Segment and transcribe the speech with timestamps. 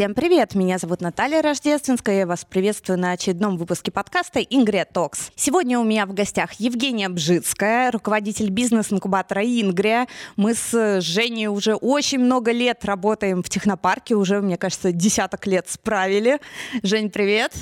[0.00, 0.54] Всем привет!
[0.54, 2.20] Меня зовут Наталья Рождественская.
[2.20, 5.30] Я вас приветствую на очередном выпуске подкаста «Ингрия Токс».
[5.36, 10.06] Сегодня у меня в гостях Евгения Бжицкая, руководитель бизнес-инкубатора «Ингрия».
[10.36, 15.68] Мы с Женей уже очень много лет работаем в технопарке, уже, мне кажется, десяток лет
[15.68, 16.40] справили.
[16.82, 17.52] Жень, привет!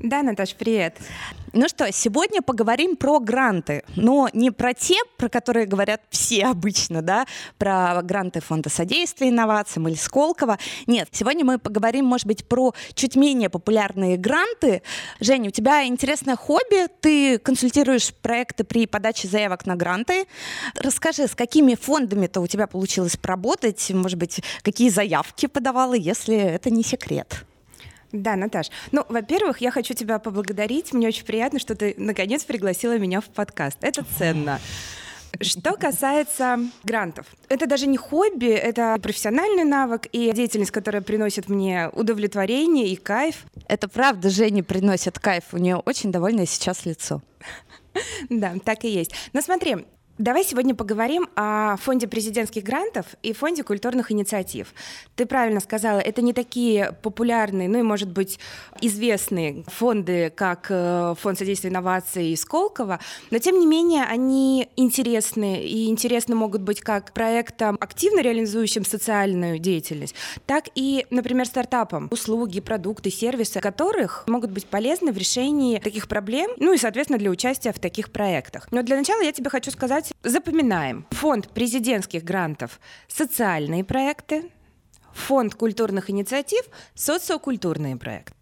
[0.00, 0.98] Да, Наташ, привет.
[1.52, 7.00] Ну что, сегодня поговорим про гранты, но не про те, про которые говорят все обычно,
[7.00, 7.26] да,
[7.58, 10.58] про гранты Фонда содействия инновациям или Сколково.
[10.88, 14.82] Нет, сегодня мы поговорим, может быть, про чуть менее популярные гранты.
[15.20, 20.26] Женя, у тебя интересное хобби, ты консультируешь проекты при подаче заявок на гранты.
[20.74, 26.70] Расскажи, с какими фондами-то у тебя получилось поработать, может быть, какие заявки подавала, если это
[26.70, 27.44] не секрет.
[28.14, 28.70] Да, Наташ.
[28.92, 30.92] Ну, во-первых, я хочу тебя поблагодарить.
[30.92, 33.78] Мне очень приятно, что ты наконец пригласила меня в подкаст.
[33.80, 34.60] Это ценно.
[35.40, 41.90] Что касается грантов, это даже не хобби, это профессиональный навык и деятельность, которая приносит мне
[41.92, 43.46] удовлетворение и кайф.
[43.66, 45.46] Это правда, Жене приносит кайф.
[45.50, 47.20] У нее очень довольное сейчас лицо.
[48.30, 49.12] Да, так и есть.
[49.32, 49.86] Но смотри,
[50.18, 54.72] Давай сегодня поговорим о фонде президентских грантов и фонде культурных инициатив.
[55.16, 58.38] Ты правильно сказала, это не такие популярные, ну и, может быть,
[58.80, 63.00] известные фонды, как э, фонд содействия инноваций и Сколково,
[63.32, 69.58] но, тем не менее, они интересны, и интересны могут быть как проектам, активно реализующим социальную
[69.58, 70.14] деятельность,
[70.46, 76.52] так и, например, стартапам, услуги, продукты, сервисы, которых могут быть полезны в решении таких проблем,
[76.58, 78.68] ну и, соответственно, для участия в таких проектах.
[78.70, 81.06] Но для начала я тебе хочу сказать, сказать, запоминаем.
[81.10, 84.50] Фонд президентских грантов– социальные проекты,
[85.12, 86.64] фонд культурных инициатив–
[86.94, 88.34] социокультурные проекты.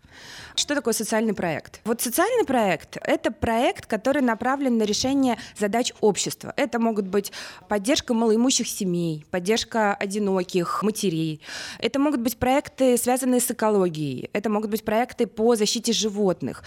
[0.55, 1.81] Что такое социальный проект?
[1.85, 6.53] Вот социальный проект— это проект, который направлен на решение задач общества.
[6.57, 7.33] Это могут быть
[7.69, 11.41] поддержка малоимущих семей, поддержка одиноких матерей.
[11.79, 14.29] Это могут быть проекты, связанные с экологией.
[14.33, 16.63] Это могут быть проекты по защите животных,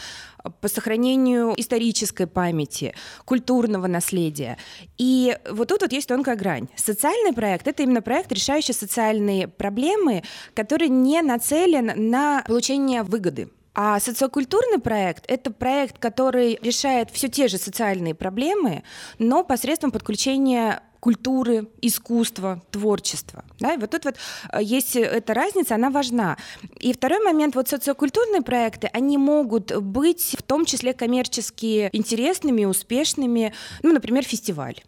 [0.62, 4.57] по сохранению исторической памяти, культурного наследия.
[4.97, 6.67] И вот тут вот есть тонкая грань.
[6.75, 10.23] Социальный проект— это именно проект, решающий социальные проблемы,
[10.56, 13.50] который не нацелен на получение выгоды.
[13.75, 18.84] А социокультурный проект— это проект, который решает все те же социальные проблемы,
[19.19, 23.46] но посредством подключения культуры, искусства, творчества.
[23.59, 23.74] Да?
[23.74, 24.16] И вот тут вот
[24.52, 26.38] э, есть эта разница, она важна.
[26.80, 33.53] И второй момент, вот социокультурные проекты, они могут быть в том числе коммерчески интересными, успешными,
[33.84, 34.81] ну, например, фестиваль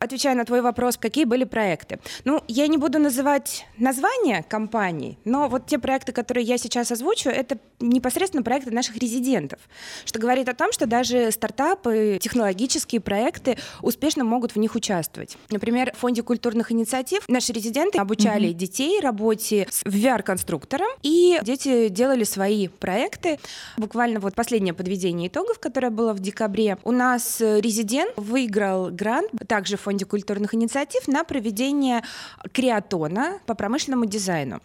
[0.00, 2.00] отвечая на твой вопрос, какие были проекты.
[2.24, 7.28] Ну, я не буду называть названия компаний, но вот те проекты, которые я сейчас озвучу,
[7.28, 9.60] это непосредственно проекты наших резидентов,
[10.06, 15.36] что говорит о том, что даже стартапы, технологические проекты успешно могут в них участвовать.
[15.50, 18.54] Например, в Фонде культурных инициатив наши резиденты обучали mm-hmm.
[18.54, 23.38] детей работе с VR-конструктором, и дети делали свои проекты.
[23.76, 29.76] Буквально вот последнее подведение итогов, которое было в декабре, у нас резидент выиграл грант, также
[29.76, 32.02] в фонде культурных инициатив на проведение
[32.52, 34.60] креатона по промышленному дизайну.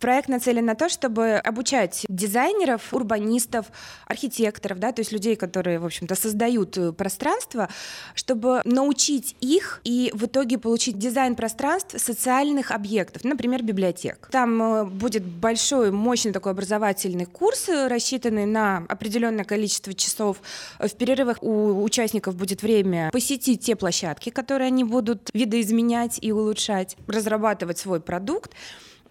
[0.00, 3.66] Проект нацелен на то, чтобы обучать дизайнеров, урбанистов,
[4.06, 7.68] архитекторов, да, то есть людей, которые, в общем-то, создают э, пространство,
[8.14, 14.28] чтобы научить их и в итоге получить дизайн пространств социальных объектов, например, библиотек.
[14.30, 20.38] Там э, будет большой, мощный такой образовательный курс, э, рассчитанный на определенное количество часов.
[20.78, 26.96] В перерывах у участников будет время посетить те площадки, которые они будут видоизменять и улучшать,
[27.06, 28.52] разрабатывать свой продукт.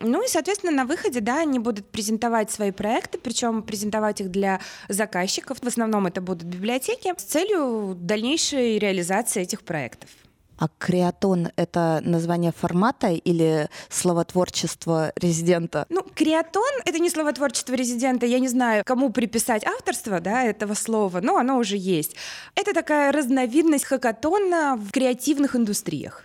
[0.03, 4.59] Ну и, соответственно, на выходе, да, они будут презентовать свои проекты, причем презентовать их для
[4.90, 5.59] заказчиков.
[5.59, 10.09] В основном это будут библиотеки с целью дальнейшей реализации этих проектов.
[10.58, 15.86] А креатон— это название формата или словотворчество резидента?
[15.90, 18.25] Ну, креатон— это не словотворчество резидента.
[18.25, 22.16] Я не знаю, кому приписать авторство да, этого слова, но оно уже есть.
[22.56, 26.24] Это такая разновидность хакатона в креативных индустриях.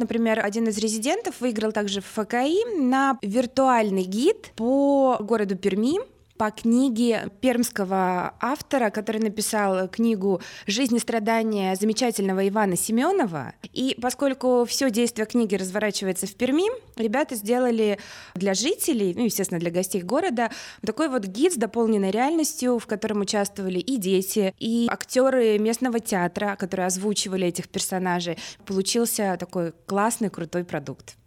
[0.00, 6.00] Например, один из резидентов выиграл также в ФКИ на виртуальный гид по городу Перми,
[6.40, 13.52] по книге пермского автора, который написал книгу «Жизнь и страдания» замечательного Ивана Семенова.
[13.74, 16.64] И поскольку все действие книги разворачивается в Перми,
[16.96, 17.98] ребята сделали
[18.34, 20.50] для жителей, ну, естественно, для гостей города,
[20.80, 26.56] такой вот гид с дополненной реальностью, в котором участвовали и дети, и актеры местного театра,
[26.58, 28.38] которые озвучивали этих персонажей.
[28.64, 31.19] Получился такой классный, крутой продукт.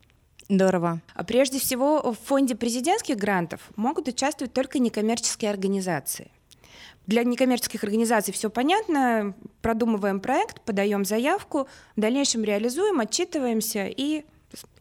[0.54, 1.02] Здорово.
[1.16, 6.30] А прежде всего, в фонде президентских грантов могут участвовать только некоммерческие организации.
[7.08, 9.34] Для некоммерческих организаций все понятно,
[9.64, 14.26] продумываем проект, подаем заявку, в дальнейшем реализуем, отчитываемся и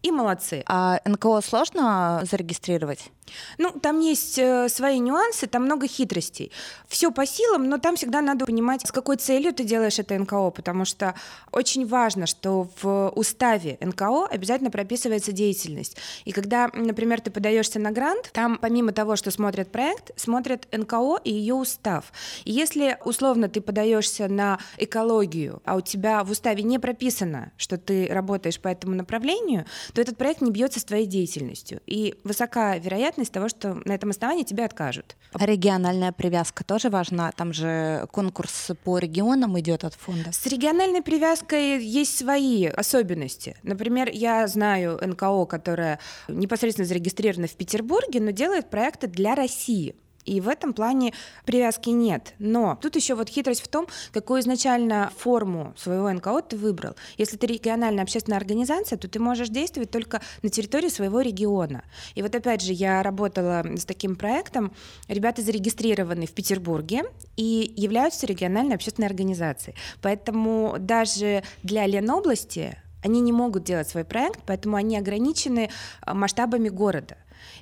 [0.03, 0.63] и молодцы.
[0.67, 3.09] А НКО сложно зарегистрировать?
[3.57, 6.51] Ну, там есть э, свои нюансы, там много хитростей.
[6.87, 10.51] Все по силам, но там всегда надо понимать, с какой целью ты делаешь это НКО,
[10.51, 11.15] потому что
[11.51, 15.97] очень важно, что в уставе НКО обязательно прописывается деятельность.
[16.25, 21.19] И когда, например, ты подаешься на грант, там помимо того, что смотрят проект, смотрят НКО
[21.23, 22.11] и ее устав.
[22.45, 27.77] И если условно ты подаешься на экологию, а у тебя в уставе не прописано, что
[27.77, 31.81] ты работаешь по этому направлению, то этот проект не бьется с твоей деятельностью.
[31.85, 35.15] И высока вероятность того, что на этом основании тебя откажут.
[35.33, 37.31] А региональная привязка тоже важна?
[37.31, 40.31] Там же конкурс по регионам идет от фонда.
[40.31, 43.55] С региональной привязкой есть свои особенности.
[43.63, 49.95] Например, я знаю НКО, которая непосредственно зарегистрирована в Петербурге, но делает проекты для России.
[50.25, 51.13] И в этом плане
[51.45, 52.33] привязки нет.
[52.39, 56.95] Но тут еще вот хитрость в том, какую изначально форму своего НКО ты выбрал.
[57.17, 61.83] Если ты региональная общественная организация, то ты можешь действовать только на территории своего региона.
[62.15, 64.73] И вот опять же, я работала с таким проектом.
[65.07, 67.03] Ребята зарегистрированы в Петербурге
[67.35, 69.75] и являются региональной общественной организацией.
[70.01, 75.69] Поэтому даже для Ленобласти они не могут делать свой проект, поэтому они ограничены
[76.01, 77.17] а, масштабами города.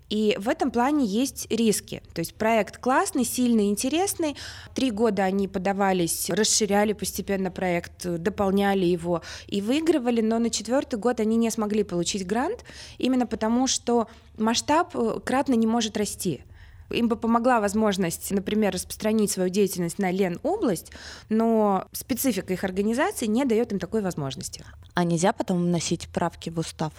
[0.10, 2.02] И в этом плане есть риски.
[2.14, 4.36] То есть проект классный, сильный, интересный.
[4.76, 11.20] Три года они подавались, расширяли постепенно проект, дополняли его и выигрывали, но на четвертый год
[11.20, 12.66] они не смогли получить грант
[12.98, 14.08] именно потому, что
[14.38, 16.42] масштаб э, кратно не может расти.
[16.90, 20.92] Им бы помогла возможность, например, распространить свою деятельность на Лен-область,
[21.30, 24.66] но специфика их организации не дает им такой возможности.
[24.94, 26.94] А нельзя потом вносить правки в устав?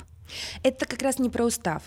[0.63, 1.83] Это как раз не про устав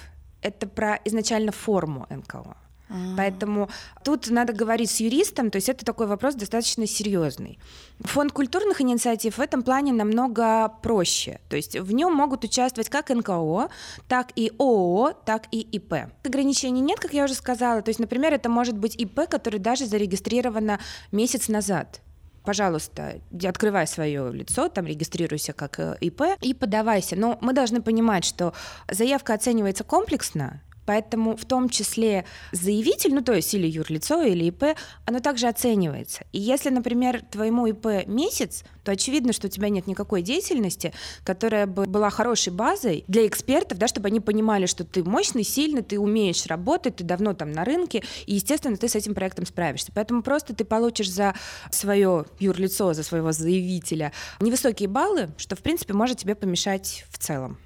[0.46, 2.56] это про изначально форму НКО.
[2.88, 3.16] А-а-а.
[3.18, 3.70] Поэтому
[4.04, 7.58] тут надо говорить с юристом, то есть это такой вопрос достаточно серьезный.
[8.02, 11.40] Фонд культурных инициатив в этом плане намного проще.
[11.50, 13.70] То есть в нем могут участвовать как НКО,
[14.08, 15.94] так и ООО, так и ИП.
[16.24, 17.82] Ограничений нет, как я уже сказала.
[17.82, 20.80] То есть, например, это может быть ИП, который даже зарегистрировано
[21.12, 22.02] месяц назад
[22.46, 27.16] пожалуйста, открывай свое лицо, там регистрируйся как э, ИП и подавайся.
[27.16, 28.54] Но мы должны понимать, что
[28.90, 34.78] заявка оценивается комплексно, Поэтому в том числе заявитель, ну то есть или юрлицо, или ИП,
[35.06, 36.24] оно также оценивается.
[36.32, 40.94] И если, например, твоему ИП месяц, то очевидно, что у тебя нет никакой деятельности,
[41.24, 45.82] которая бы была хорошей базой для экспертов, да, чтобы они понимали, что ты мощный, сильный,
[45.82, 49.92] ты умеешь работать, ты давно там на рынке, и, естественно, ты с этим проектом справишься.
[49.94, 51.34] Поэтому просто ты получишь за
[51.72, 57.58] свое юрлицо, за своего заявителя невысокие баллы, что, в принципе, может тебе помешать в целом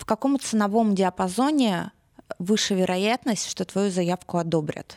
[0.00, 1.92] в каком ценовом диапазоне
[2.38, 4.96] выше вероятность, что твою заявку одобрят?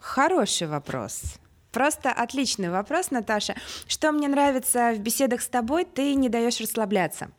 [0.00, 1.34] Хороший вопрос.
[1.70, 3.54] Просто отличный вопрос, Наташа.
[3.86, 7.30] Что мне нравится в беседах с тобой, ты не даешь расслабляться.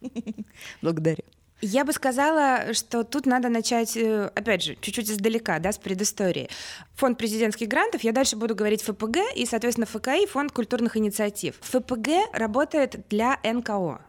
[0.82, 1.22] Благодарю.
[1.60, 6.48] Я бы сказала, что тут надо начать, э, опять же, чуть-чуть издалека, да, с предыстории.
[6.96, 11.54] Фонд президентских грантов, я дальше буду говорить ФПГ и, соответственно, ФКИ, Фонд культурных инициатив.
[11.60, 14.00] ФПГ работает для НКО,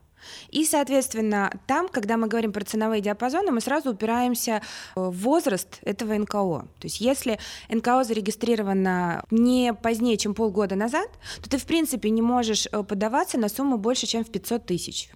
[0.49, 4.61] и, соответственно, там, когда мы говорим про ценовые диапазоны, мы сразу упираемся
[4.95, 6.67] в возраст этого НКО.
[6.79, 7.39] То есть если
[7.69, 11.09] НКО зарегистрировано не позднее, чем полгода назад,
[11.41, 15.09] то ты, в принципе, не можешь э, подаваться на сумму больше, чем в 500 тысяч.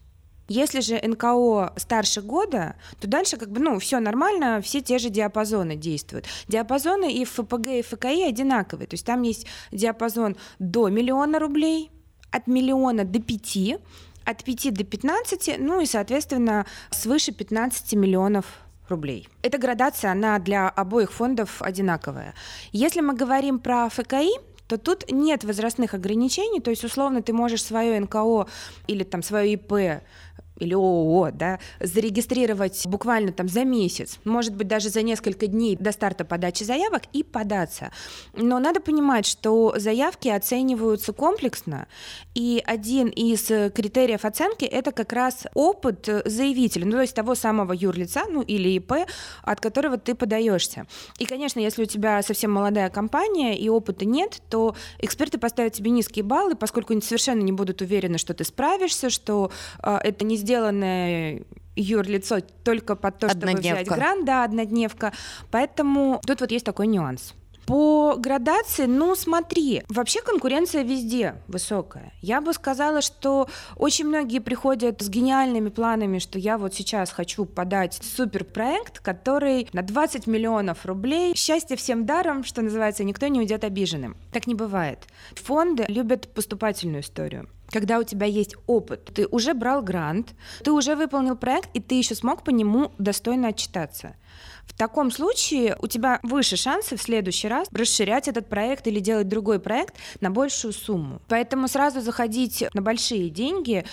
[0.49, 5.09] Если же НКО старше года, то дальше как бы, ну, все нормально, все те же
[5.09, 6.25] диапазоны действуют.
[6.47, 8.87] Диапазоны и ФПГ, и ФКИ одинаковые.
[8.87, 11.91] То есть там есть диапазон до миллиона рублей,
[12.31, 13.77] от миллиона до пяти,
[14.27, 18.45] от 5 до 15, ну и, соответственно, свыше 15 миллионов
[18.89, 19.29] рублей.
[19.41, 22.33] Эта градация, она для обоих фондов одинаковая.
[22.73, 24.29] Если мы говорим про ФКИ,
[24.67, 28.47] то тут нет возрастных ограничений, то есть условно ты можешь свое НКО
[28.87, 30.01] или там свое ИП
[30.59, 35.91] или ООО, да, зарегистрировать буквально там за месяц, может быть, даже за несколько дней до
[35.91, 37.91] старта подачи заявок и податься.
[38.33, 41.87] Но надо понимать, что заявки оцениваются комплексно,
[42.35, 47.73] и один из критериев оценки— это как раз опыт заявителя, ну, то есть того самого
[47.73, 48.93] юрлица, ну, или ИП,
[49.43, 50.85] от которого ты подаешься.
[51.19, 55.91] И, конечно, если у тебя совсем молодая компания и опыта нет, то эксперты поставят тебе
[55.91, 59.51] низкие баллы, поскольку они совершенно не будут уверены, что ты справишься, что
[59.83, 61.41] э, это не сделанное
[61.75, 65.11] юрлицо только под то, чтобы взять грант, да, однодневка.
[65.51, 67.33] Поэтому тут вот есть такой нюанс.
[67.65, 72.13] По градации, ну смотри, вообще конкуренция везде высокая.
[72.21, 77.43] Я бы сказала, что очень многие приходят с гениальными планами, что я вот сейчас хочу
[77.43, 81.35] подать суперпроект, который на 20 миллионов рублей.
[81.35, 84.15] Счастье всем даром, что называется, никто не уйдет обиженным.
[84.31, 84.99] Так не бывает.
[85.35, 87.49] Фонды любят поступательную историю.
[87.69, 91.95] Когда у тебя есть опыт, ты уже брал грант, ты уже выполнил проект, и ты
[91.95, 94.15] еще смог по нему достойно отчитаться.
[94.77, 99.59] Таком случае у тебя выше шансы в следующий раз расширять этот проект или делать другой
[99.59, 101.19] проект на большую сумму.
[101.27, 103.85] Поэтому сразу заходить на большие деньги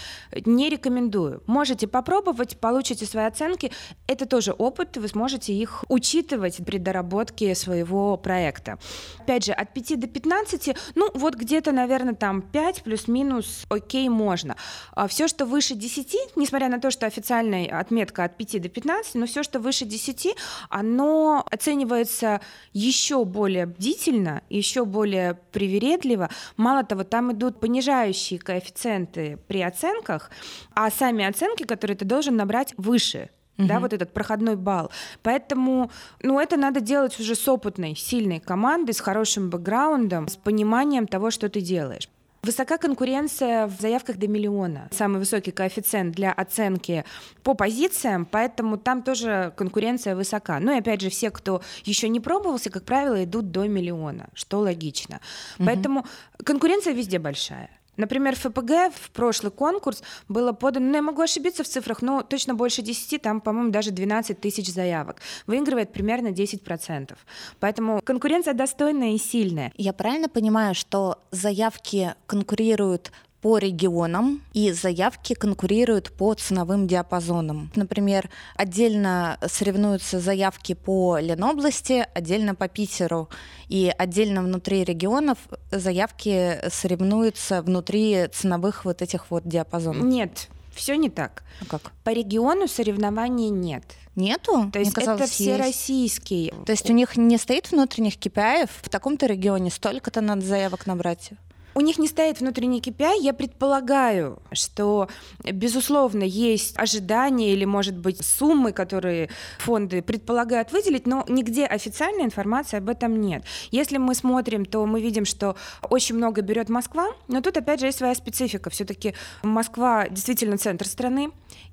[0.45, 1.43] не рекомендую.
[1.47, 3.73] Можете попробовать, получите свои оценки.
[4.07, 8.79] Это тоже опыт, вы сможете их учитывать при доработке своего проекта.
[9.21, 14.57] Опять же, от 5 до 15, ну вот где-то, наверное, там 5 плюс-минус окей можно.
[14.93, 19.15] А все, что выше 10, несмотря на то, что официальная отметка от 5 до 15,
[19.15, 20.37] но все, что выше 10,
[20.75, 22.41] оно оценивается
[22.73, 26.31] еще более бдительно, еще более привередливо.
[26.57, 30.33] Мало того, там идут понижающие коэффициенты при оценках,
[30.75, 33.67] а сами оценки, которые ты должен набрать выше Uh-huh.
[33.69, 34.91] да, вот этот проходной балл.
[35.23, 35.93] Поэтому,
[36.25, 41.31] ну, это надо делать уже с опытной, сильной командой, с хорошим бэкграундом, с пониманием того,
[41.31, 42.09] что ты делаешь.
[42.45, 44.89] Высока конкуренция в заявках до миллиона.
[44.91, 47.05] Самый высокий коэффициент для оценки
[47.43, 50.61] по позициям, поэтому там тоже конкуренция высока.
[50.61, 54.61] Ну и опять же, все, кто еще не пробовался, как правило, идут до миллиона, что
[54.61, 55.21] логично.
[55.59, 55.67] Угу.
[55.67, 56.07] Поэтому
[56.45, 57.71] конкуренция везде большая.
[57.97, 62.55] Например, ФПГ в прошлый конкурс было подано, ну, я могу ошибиться в цифрах, но точно
[62.55, 65.21] больше 10, там, по-моему, даже 12 тысяч заявок.
[65.47, 67.17] Выигрывает примерно 10%.
[67.61, 69.73] Поэтому конкуренция достойная и сильная.
[69.77, 73.13] Я правильно понимаю, что заявки конкурируют
[73.45, 77.71] по регионам, и заявки конкурируют по ценовым диапазонам.
[77.75, 83.29] Например, отдельно соревнуются заявки по Ленобласти, отдельно по Питеру,
[83.69, 85.37] и отдельно внутри регионов
[85.71, 90.05] заявки соревнуются внутри ценовых вот этих вот диапазонов.
[90.05, 91.43] Нет, все не так.
[91.61, 91.93] А как?
[92.03, 93.85] По региону соревнований нет.
[94.17, 94.71] Нету?
[94.73, 96.55] То есть казалось, это все российские.
[96.65, 101.33] То есть у них не стоит внутренних KPI, в таком-то регионе столько-то надо заявок набрать?
[101.75, 103.21] У них не стоит внутренний KPI.
[103.21, 105.09] Я предполагаю, что,
[105.43, 109.29] безусловно, есть ожидания или, может быть, суммы, которые
[109.59, 113.45] фонды предполагают выделить, но нигде официальной информации об этом нет.
[113.73, 115.57] Если мы смотрим, то мы видим, что
[115.91, 118.71] очень много берет Москва, но тут, опять же, есть своя специфика.
[118.71, 121.31] Все-таки Москва действительно центр страны,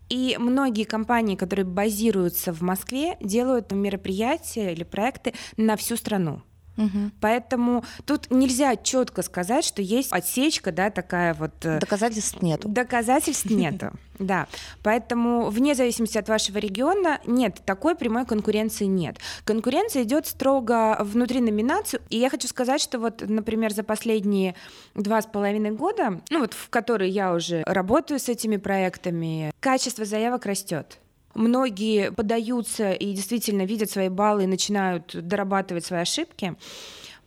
[0.09, 6.41] и многие компании, которые базируются в Москве, делают мероприятия или проекты на всю страну.
[6.77, 7.11] Угу.
[7.19, 11.51] Поэтому тут нельзя четко сказать, что есть отсечка, да, такая вот.
[11.63, 12.69] Э, доказательств нету.
[12.69, 13.91] Доказательств нету.
[14.19, 14.47] Да,
[14.83, 19.17] поэтому вне зависимости от вашего региона нет такой прямой конкуренции нет.
[19.45, 24.55] Конкуренция идет строго внутри номинации, и я хочу сказать, что вот, например, за последние
[24.93, 30.05] два с половиной года, ну вот в которые я уже работаю с этими проектами, качество
[30.05, 30.99] заявок растет.
[31.33, 36.55] Многие подаются и действительно видят свои баллы и начинают дорабатывать свои ошибки.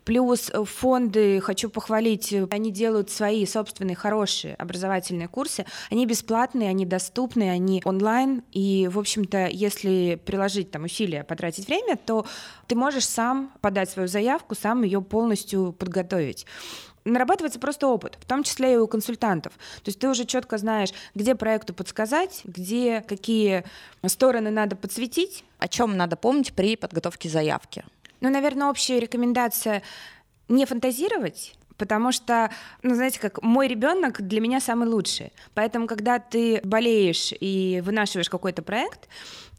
[0.05, 5.65] Плюс фонды, хочу похвалить, они делают свои собственные хорошие образовательные курсы.
[5.91, 8.43] Они бесплатные, они доступны, они онлайн.
[8.53, 12.27] И, в общем-то, если приложить там усилия, потратить время, то
[12.67, 16.47] ты можешь сам подать свою заявку, сам ее полностью подготовить
[17.05, 19.53] нарабатывается просто опыт, в том числе и у консультантов.
[19.53, 23.65] То есть ты уже четко знаешь, где проекту подсказать, где какие
[24.07, 25.45] стороны надо подсветить.
[25.59, 27.85] О чем надо помнить при подготовке заявки?
[28.25, 29.83] Ну, наверное, общая рекомендация
[30.49, 32.50] не фантазировать, потому что,
[32.83, 35.31] ну, знаете, как мой ребенок для меня самый лучший.
[35.52, 39.11] Поэтому, когда ты болеешь и вынашиваешь какой-то проект,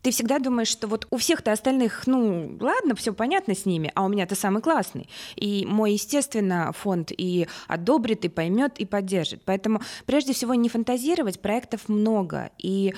[0.01, 4.03] ты всегда думаешь, что вот у всех-то остальных, ну, ладно, все понятно с ними, а
[4.03, 5.10] у меня-то самый классный.
[5.36, 9.43] И мой, естественно, фонд и одобрит, и поймет, и поддержит.
[9.45, 12.50] Поэтому прежде всего не фантазировать, проектов много.
[12.57, 12.95] И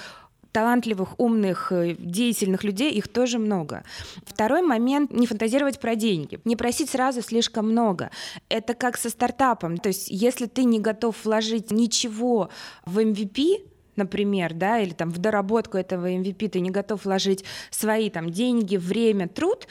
[0.57, 3.83] талантливых, умных, э, деятельных людей, их тоже много.
[4.25, 8.09] Второй момент— не фантазировать про деньги, не просить сразу слишком много.
[8.49, 9.77] Это как со стартапом.
[9.77, 12.49] То есть если ты не готов вложить ничего
[12.87, 18.09] в MVP, например, да, или там в доработку этого MVP ты не готов вложить свои
[18.09, 19.67] там деньги, время, труд,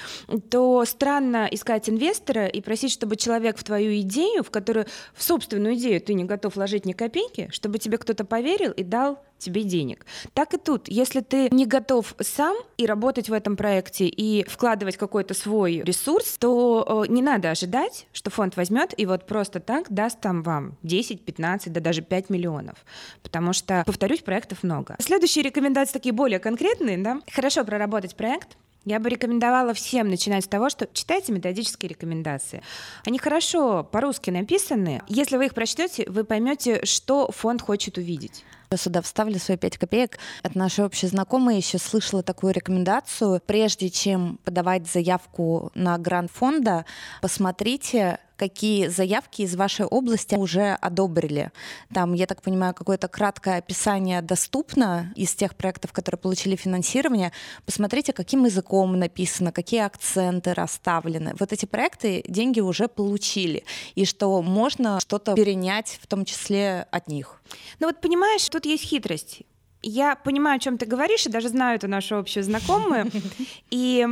[0.51, 5.77] то странно искать инвестора и просить, чтобы человек в твою идею, в которую, в собственную
[5.77, 10.07] идею ты не готов вложить ни копейки, чтобы тебе кто-то поверил и дал тебе денег.
[10.35, 14.97] Так и тут, если ты не готов сам и работать в этом проекте, и вкладывать
[14.97, 19.87] какой-то свой ресурс, то э, не надо ожидать, что фонд возьмет и вот просто так
[19.91, 22.85] даст там вам 10, 15, да даже 5 миллионов.
[23.23, 24.97] Потому что, повторюсь, проектов много.
[25.01, 27.21] Следующие рекомендации такие более конкретные, да.
[27.33, 32.63] Хорошо проработать проект, я бы рекомендовала всем начинать с того, что читайте методические рекомендации.
[33.05, 35.03] Они хорошо по-русски написаны.
[35.09, 38.45] Если вы их прочтете, вы поймете, что фонд хочет увидеть.
[38.71, 40.19] Я сюда вставлю свои пять копеек.
[40.43, 43.41] От нашей общей знакомой еще слышала такую рекомендацию.
[43.47, 46.85] Прежде чем подавать заявку на грант фонда,
[47.23, 51.51] посмотрите, какие заявки из вашей области уже одобрили.
[51.93, 57.33] Там, я так понимаю, какое-то краткое описание доступно из тех проектов, которые получили финансирование.
[57.65, 61.35] Посмотрите, каким языком написано, какие акценты расставлены.
[61.39, 63.65] Вот эти проекты деньги уже получили,
[63.95, 67.41] и что можно что-то перенять, в том числе от них.
[67.81, 69.43] Ну вот понимаешь, тут есть хитрость
[69.83, 73.11] я понимаю, о чем ты говоришь, и даже знаю эту нашу общую знакомую,
[73.71, 74.07] и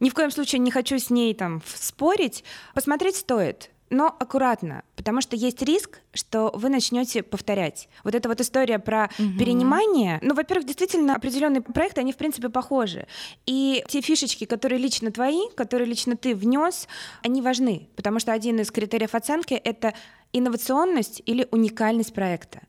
[0.00, 2.44] ни в коем случае не хочу с ней там спорить.
[2.74, 7.88] Посмотреть стоит но аккуратно, потому что есть риск, что вы начнете повторять.
[8.04, 9.38] Вот эта вот история про угу.
[9.38, 10.18] перенимание.
[10.22, 13.06] Ну, во-первых, действительно, определенные проекты, они, в принципе, похожи.
[13.46, 16.88] И те фишечки, которые лично твои, которые лично ты внес,
[17.22, 19.94] они важны, потому что один из критериев оценки— это
[20.32, 22.60] инновационность или уникальность проекта.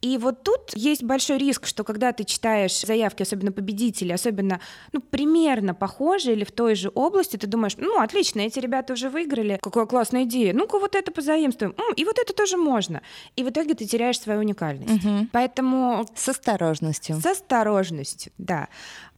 [0.00, 4.60] И вот тут есть большой риск, что когда ты читаешь заявки, особенно победителей, особенно
[4.92, 9.10] ну, примерно похожие или в той же области, ты думаешь, ну, отлично, эти ребята уже
[9.10, 13.02] выиграли, какая классная идея, ну-ка вот это позаимствуем, М, и вот это тоже можно.
[13.36, 15.04] И в итоге ты теряешь свою уникальность.
[15.04, 15.28] Угу.
[15.32, 16.06] Поэтому...
[16.14, 17.20] С осторожностью.
[17.20, 18.68] С осторожностью, да.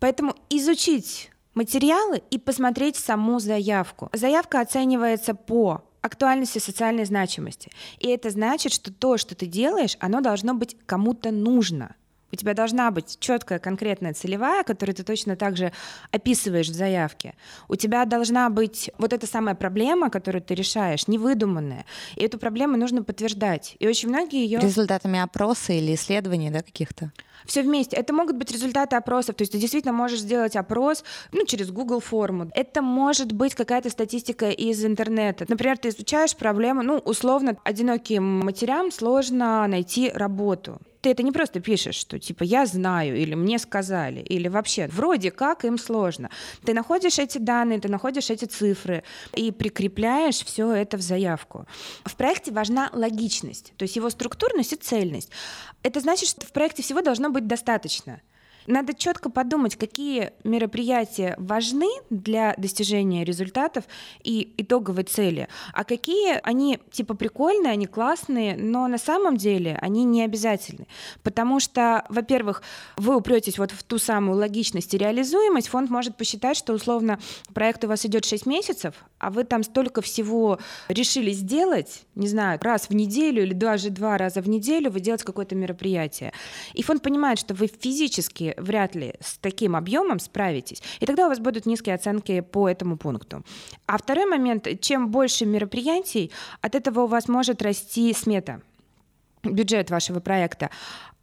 [0.01, 4.09] Поэтому изучить материалы и посмотреть саму заявку.
[4.13, 7.71] Заявка оценивается по актуальности социальной значимости.
[7.99, 11.95] И это значит, что то, что ты делаешь, оно должно быть кому-то нужно.
[12.33, 15.71] У тебя должна быть четкая, конкретная целевая, которую ты точно так же
[16.11, 17.35] описываешь в заявке.
[17.69, 21.85] У тебя должна быть вот эта самая проблема, которую ты решаешь, невыдуманная.
[22.17, 23.77] И эту проблему нужно подтверждать.
[23.81, 24.61] И очень многие ее...
[24.61, 27.13] Результатами опроса или исследований, да, каких-то?
[27.47, 27.97] Все вместе.
[27.97, 29.37] Это могут быть результаты опросов.
[29.37, 32.51] То есть ты действительно можешь сделать опрос ну, через Google форму.
[32.55, 35.45] Это может быть какая-то статистика из интернета.
[35.49, 41.61] Например, ты изучаешь проблему, ну, условно, одиноким матерям сложно найти работу ты это не просто
[41.61, 46.31] пишешь, что типа я знаю или мне сказали, или вообще вроде как им сложно.
[46.65, 49.03] Ты находишь эти данные, ты находишь эти цифры
[49.35, 51.67] и прикрепляешь все это в заявку.
[52.05, 55.31] В проекте важна логичность, то есть его структурность и цельность.
[55.83, 58.21] Это значит, что в проекте всего должно быть достаточно.
[58.67, 63.85] Надо четко подумать, какие мероприятия важны для достижения результатов
[64.23, 70.05] и итоговой цели, а какие они типа прикольные, они классные, но на самом деле они
[70.05, 70.87] не обязательны.
[71.23, 72.63] Потому что, во-первых,
[72.97, 77.19] вы упретесь вот в ту самую логичность и реализуемость, фонд может посчитать, что условно
[77.55, 82.59] проект у вас идет 6 месяцев, а вы там столько всего решили сделать, не знаю,
[82.63, 86.33] раз в неделю или даже два раза в неделю вы делаете какое-то мероприятие.
[86.75, 90.83] И фонд понимает, что вы физически вряд ли с таким объемом справитесь.
[91.01, 93.45] И тогда у вас будут низкие оценки по этому пункту.
[93.87, 98.61] А второй момент, чем больше мероприятий, от этого у вас может расти смета
[99.43, 100.71] бюджет вашего проекта.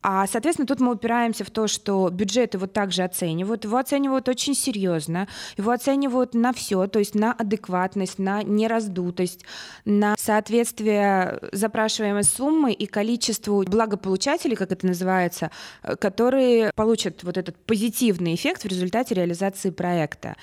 [0.01, 3.65] А, соответственно, тут мы упираемся в то, что бюджет его также оценивают.
[3.65, 9.43] Его оценивают очень серьезно, его оценивают на все, то есть на адекватность, на нераздутость,
[9.83, 15.51] на соответствие запрашиваемой суммы и количеству благополучателей, как это называется,
[15.99, 20.35] которые получат вот этот позитивный эффект в результате реализации проекта.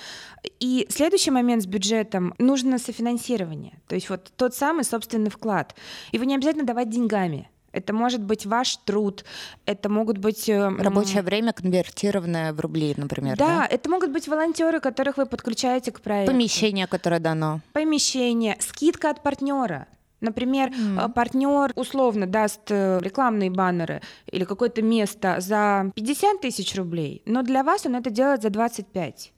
[0.60, 5.74] И следующий момент с бюджетом нужно софинансирование, то есть вот тот самый собственный вклад.
[6.12, 9.24] Его не обязательно давать деньгами это может быть ваш труд,
[9.66, 10.48] это могут быть...
[10.48, 13.36] Э, Рабочее время, конвертированное в рубли, например.
[13.36, 16.32] Да, да, это могут быть волонтеры, которых вы подключаете к проекту.
[16.32, 17.60] Помещение, которое дано.
[17.74, 19.86] Помещение, скидка от партнера.
[20.20, 21.12] Например, mm.
[21.12, 24.00] партнер условно даст э, рекламные баннеры
[24.32, 29.32] или какое-то место за 50 тысяч рублей, но для вас он это делает за 25.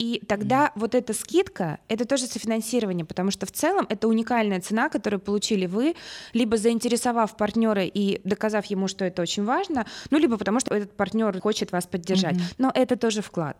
[0.00, 0.70] И тогда mm.
[0.76, 5.66] вот эта скидка, это тоже софинансирование, потому что в целом это уникальная цена, которую получили
[5.66, 5.94] вы,
[6.32, 10.96] либо заинтересовав партнера и доказав ему, что это очень важно, ну либо потому что этот
[10.96, 12.36] партнер хочет вас поддержать.
[12.36, 12.54] Mm-hmm.
[12.56, 13.56] Но это тоже вклад.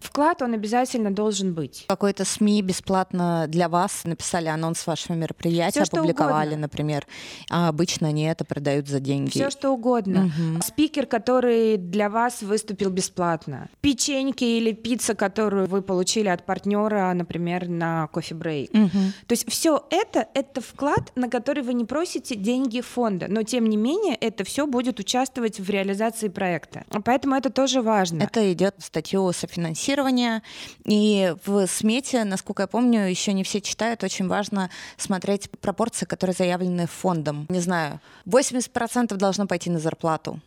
[0.00, 1.84] Вклад, он обязательно должен быть.
[1.88, 7.06] Какой-то СМИ бесплатно для вас написали анонс вашего мероприятия, Всё, опубликовали, например.
[7.50, 9.30] А обычно они это продают за деньги.
[9.30, 10.26] Все что угодно.
[10.26, 10.62] Угу.
[10.62, 13.68] Спикер, который для вас выступил бесплатно.
[13.80, 18.70] Печеньки или пицца, которую вы получили от партнера, например, на кофе-брейк.
[18.70, 18.98] Угу.
[19.26, 23.66] То есть все это это вклад, на который вы не просите деньги фонда, но тем
[23.66, 26.84] не менее это все будет участвовать в реализации проекта.
[27.04, 28.22] Поэтому это тоже важно.
[28.22, 30.42] Это идет в статью софинансирования финансирования.
[30.84, 36.34] И в смете, насколько я помню, еще не все читают, очень важно смотреть пропорции, которые
[36.34, 37.46] заявлены фондом.
[37.48, 40.40] Не знаю, 80% должно пойти на зарплату.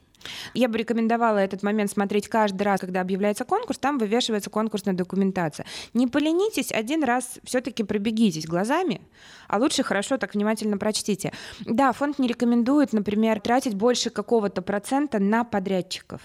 [0.54, 5.66] Я бы рекомендовала этот момент смотреть каждый раз, когда объявляется конкурс, там вывешивается конкурсная документация.
[5.94, 9.02] Не поленитесь, один раз все-таки пробегитесь глазами,
[9.48, 11.32] а лучше хорошо так внимательно прочтите.
[11.62, 16.22] Да, фонд не рекомендует, например, тратить больше какого-то процента на подрядчиков.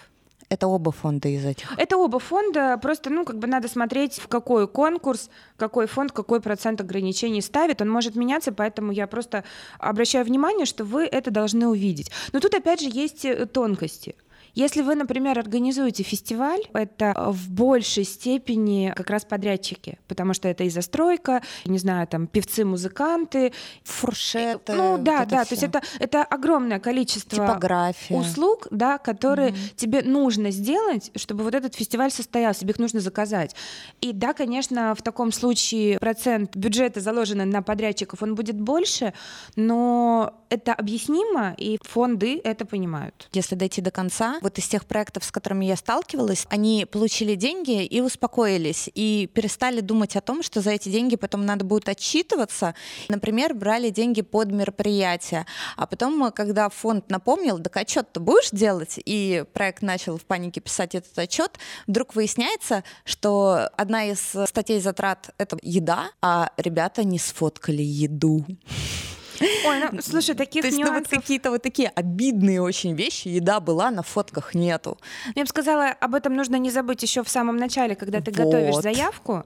[0.53, 1.73] Это оба фонда из этих?
[1.79, 6.43] Это оба фонда, просто, ну, как бы надо смотреть, в какой конкурс, какой фонд, какой
[6.43, 7.81] процент ограничений ставит.
[7.81, 9.45] Он может меняться, поэтому я просто
[9.79, 12.11] обращаю внимание, что вы это должны увидеть.
[12.35, 14.15] Но тут, опять же, есть э, тонкости.
[14.55, 20.65] Если вы, например, организуете фестиваль, это в большей степени как раз подрядчики, потому что это
[20.65, 23.53] и застройка, не знаю, там певцы, музыканты,
[23.85, 24.75] фуршеты.
[24.75, 28.17] Ну да, вот да, то есть это это огромное количество Типография.
[28.17, 33.01] услуг, да, которые mm тебе нужно сделать, чтобы вот этот фестиваль состоялся, тебе их нужно
[33.01, 33.55] заказать.
[34.01, 39.13] И да, конечно, в таком случае процент бюджета заложенный на подрядчиков, он будет больше,
[39.57, 43.29] но это объяснимо, и фонды это понимают.
[43.33, 47.85] Если дойти до конца, вот из тех проектов, с которыми я сталкивалась, они получили деньги
[47.85, 52.75] и успокоились, и перестали думать о том, что за эти деньги потом надо будет отчитываться.
[53.09, 58.99] Например, брали деньги под мероприятие, а потом, когда фонд напомнил, так отчет ты будешь делать,
[59.05, 65.31] и проект начал в панике писать этот отчет, вдруг выясняется, что одна из статей затрат—
[65.39, 68.45] это еда, а ребята не сфоткали еду.
[69.41, 70.97] Ой, ну, слушай, таких То есть, нюансов...
[70.97, 74.99] ну, вот какие-то вот такие обидные очень вещи, еда была, на фотках нету.
[75.35, 78.45] Я бы сказала, об этом нужно не забыть еще в самом начале, когда ты вот.
[78.45, 79.45] готовишь заявку.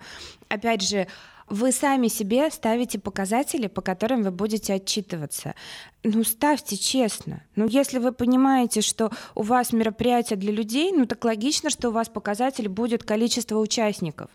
[0.49, 1.07] Опять же,
[1.49, 5.55] вы сами себе ставите показатели, по которым вы будете отчитываться.
[6.03, 7.43] Ну, ставьте честно.
[7.55, 11.93] Ну, если вы понимаете, что у вас мероприятие для людей, ну, так логично, что у
[11.93, 14.31] вас показатель будет количество участников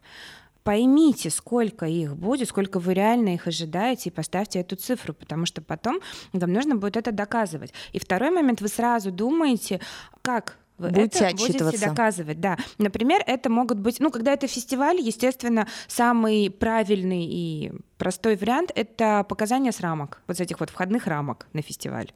[0.63, 5.61] поймите, сколько их будет, сколько вы реально их ожидаете, и поставьте эту цифру, потому что
[5.61, 5.99] потом
[6.33, 7.73] вам нужно будет это доказывать.
[7.93, 9.79] И второй момент, вы сразу думаете,
[10.21, 12.57] как вы будете это будете доказывать, да.
[12.79, 19.23] Например, это могут быть, ну, когда это фестиваль, естественно, самый правильный и простой вариант— это
[19.29, 22.11] показания с рамок, вот с этих вот входных рамок на фестиваль.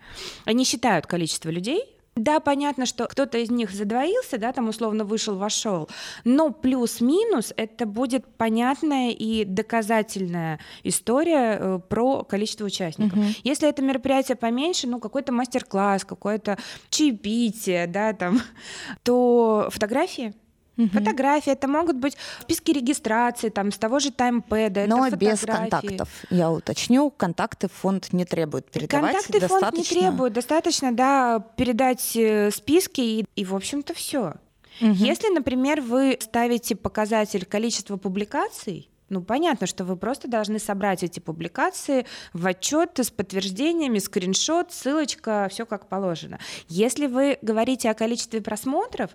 [0.46, 5.36] Они считают количество людей, да, понятно, что кто-то из них задвоился, да, там условно вышел,
[5.36, 5.89] вошел,
[6.23, 13.19] но плюс-минус это будет понятная и доказательная история э, про количество участников.
[13.19, 13.28] Угу.
[13.43, 16.58] Если это мероприятие поменьше, ну какой-то мастер-класс, какое-то
[16.89, 18.41] чаепитие, да, там,
[19.04, 20.34] то фотографии
[20.78, 20.90] Угу.
[20.90, 24.86] Фотографии это могут быть списки регистрации, там, с того же таймпэда.
[24.88, 26.10] Но без контактов.
[26.30, 29.14] Я уточню, контакты фонд не требует передавать.
[29.14, 29.60] Контакты достаточно...
[29.60, 34.36] фонд не требует, достаточно, да, передать э, списки и, и в общем-то, все.
[34.82, 34.92] Угу.
[34.92, 41.20] Если, например, вы ставите показатель количества публикаций, ну, понятно, что вы просто должны собрать эти
[41.20, 46.39] публикации в отчет с подтверждениями, скриншот, ссылочка, все как положено.
[46.68, 49.12] Если вы говорите о количестве просмотров,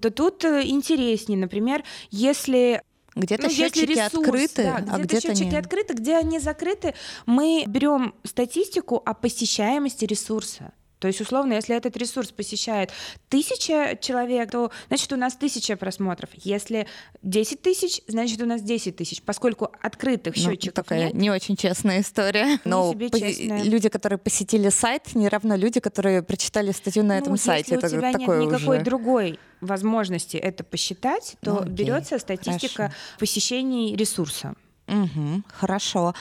[0.00, 1.38] то тут э, интереснее.
[1.38, 2.82] Например, если
[3.14, 5.64] где-то ну, счетчики ресурс, открыты, да, где-то а где-то счетчики нет.
[5.64, 6.94] открыты, где они закрыты,
[7.26, 10.72] мы берем статистику о посещаемости ресурса.
[10.98, 12.90] То есть, условно, если этот ресурс посещает
[13.28, 16.30] тысяча человек, то значит у нас тысяча просмотров.
[16.34, 16.86] Если
[17.22, 21.14] 10 тысяч, значит у нас 10 тысяч, поскольку открытых ну, счетчиков такая нет.
[21.14, 22.58] не очень честная история.
[22.64, 27.74] Но люди, которые посетили сайт, не равно люди, которые прочитали статью на ну, этом сайте.
[27.74, 28.84] Если у тебя нет никакой уже...
[28.84, 32.94] другой возможности это посчитать, то ну, берется статистика Хорошо.
[33.18, 34.54] посещений ресурса.
[34.88, 36.14] Угу, хорошо.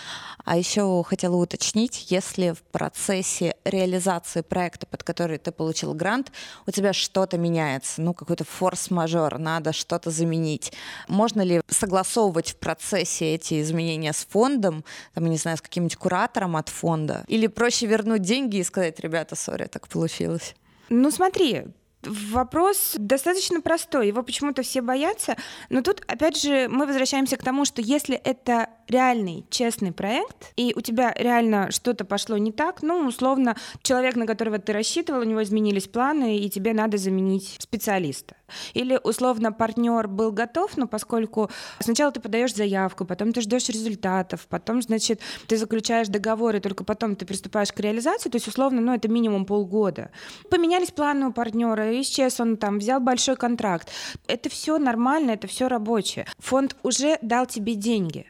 [0.44, 6.32] А еще хотела уточнить, если в процессе реализации проекта, под который ты получил грант,
[6.66, 10.74] у тебя что-то меняется, ну какой-то форс-мажор, надо что-то заменить,
[11.08, 16.58] можно ли согласовывать в процессе эти изменения с фондом, там, не знаю, с каким-нибудь куратором
[16.58, 17.24] от фонда?
[17.28, 20.56] Или проще вернуть деньги и сказать, ребята, сори, так получилось?
[20.90, 21.66] Ну смотри,
[22.04, 25.36] Вопрос достаточно простой, его почему-то все боятся,
[25.70, 30.74] но тут, опять же, мы возвращаемся к тому, что если это реальный, честный проект, и
[30.76, 35.24] у тебя реально что-то пошло не так, ну, условно, человек, на которого ты рассчитывал, у
[35.24, 38.36] него изменились планы, и тебе надо заменить специалиста.
[38.74, 44.48] Или, условно, партнер был готов, но поскольку сначала ты подаешь заявку, потом ты ждешь результатов,
[44.50, 48.82] потом, значит, ты заключаешь договор, и только потом ты приступаешь к реализации, то есть, условно,
[48.82, 50.12] ну, это минимум полгода.
[50.50, 53.90] Поменялись планы у партнера, исчез он там, взял большой контракт.
[54.28, 56.26] Это все нормально, это все рабочее.
[56.40, 58.28] Фонд уже дал тебе деньги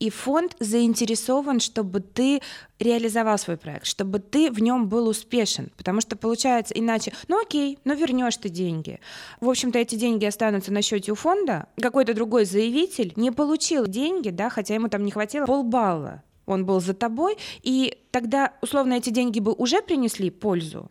[0.00, 2.40] и фонд заинтересован, чтобы ты
[2.78, 7.78] реализовал свой проект, чтобы ты в нем был успешен, потому что получается иначе, ну окей,
[7.84, 9.00] ну вернешь ты деньги.
[9.40, 11.68] В общем-то, эти деньги останутся на счете у фонда.
[11.80, 16.22] Какой-то другой заявитель не получил деньги, да, хотя ему там не хватило полбалла.
[16.46, 20.90] Он был за тобой, и тогда, условно, эти деньги бы уже принесли пользу,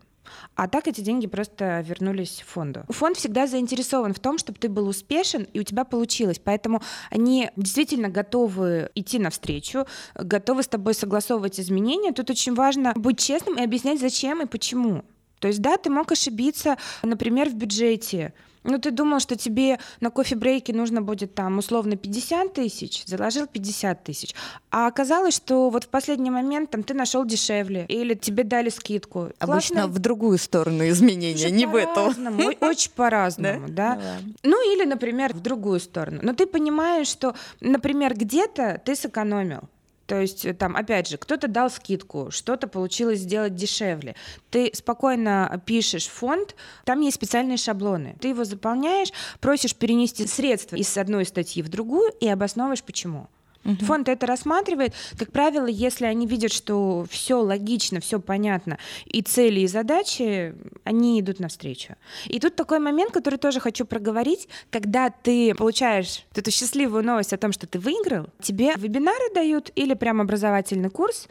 [0.54, 2.84] а так эти деньги просто вернулись фонду.
[2.88, 6.40] Фонд всегда заинтересован в том, чтобы ты был успешен и у тебя получилось.
[6.42, 12.12] Поэтому они действительно готовы идти навстречу, готовы с тобой согласовывать изменения.
[12.12, 15.04] Тут очень важно быть честным и объяснять, зачем и почему.
[15.40, 18.32] То есть, да, ты мог ошибиться, например, в бюджете,
[18.64, 24.02] ну, ты думал, что тебе на кофе-брейке нужно будет там условно 50 тысяч, заложил 50
[24.04, 24.34] тысяч.
[24.70, 29.28] А оказалось, что вот в последний момент там ты нашел дешевле или тебе дали скидку.
[29.38, 29.86] Обычно Классно.
[29.88, 32.14] в другую сторону изменения, не в эту.
[32.64, 34.00] Очень по-разному, да?
[34.42, 36.20] Ну, или, например, в другую сторону.
[36.22, 39.68] Но ты понимаешь, что, например, где-то ты сэкономил.
[40.06, 44.14] То есть, э, там, опять же, кто-то дал скидку, что-то получилось сделать дешевле.
[44.50, 48.16] Ты спокойно пишешь фонд, там есть специальные шаблоны.
[48.20, 53.28] Ты его заполняешь, просишь перенести средства из одной статьи в другую и обосновываешь, почему.
[53.64, 53.84] Угу.
[53.86, 54.94] Фонд это рассматривает.
[55.18, 61.20] Как правило, если они видят, что все логично, все понятно, и цели, и задачи, они
[61.20, 61.96] идут навстречу.
[62.26, 67.38] И тут такой момент, который тоже хочу проговорить, когда ты получаешь эту счастливую новость о
[67.38, 71.28] том, что ты выиграл, тебе вебинары дают или прям образовательный курс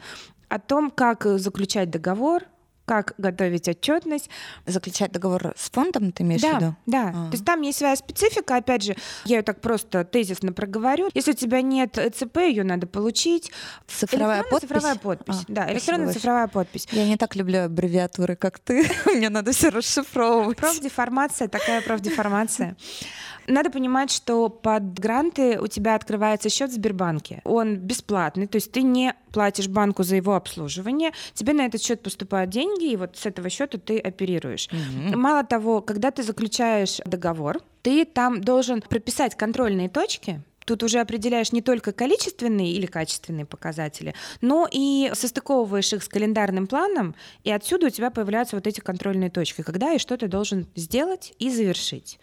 [0.48, 2.44] о том, как заключать договор,
[2.84, 4.28] как готовить отчетность.
[4.66, 6.76] Заключать договор с фондом, ты имеешь да, в виду?
[6.86, 7.12] Да, а.
[7.26, 11.08] то есть там есть своя специфика, опять же, я ее так просто тезисно проговорю.
[11.14, 13.50] Если у тебя нет ЭЦП, ее надо получить.
[13.86, 14.68] Цифровая подпись?
[14.68, 16.86] цифровая подпись, а, да, электронная цифровая подпись.
[16.92, 20.58] Я не так люблю аббревиатуры, как ты, мне надо все расшифровывать.
[20.58, 22.76] Профдеформация, такая профдеформация.
[23.46, 27.40] Надо понимать, что под гранты у тебя открывается счет в Сбербанке.
[27.44, 32.02] Он бесплатный, то есть ты не платишь банку за его обслуживание, тебе на этот счет
[32.02, 34.68] поступают деньги, и вот с этого счета ты оперируешь.
[34.70, 35.18] Угу.
[35.18, 41.52] Мало того, когда ты заключаешь договор, ты там должен прописать контрольные точки, Тут уже определяешь
[41.52, 47.86] не только количественные или качественные показатели, но и состыковываешь их с календарным планом, и отсюда
[47.86, 52.18] у тебя появляются вот эти контрольные точки, когда и что ты должен сделать и завершить.